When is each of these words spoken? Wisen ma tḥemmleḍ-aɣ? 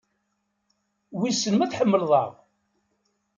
Wisen 1.19 1.55
ma 1.57 1.67
tḥemmleḍ-aɣ? 1.71 2.31